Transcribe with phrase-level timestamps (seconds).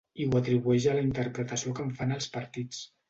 [0.23, 2.81] I ho atribueix a la interpretació que en fan els partits.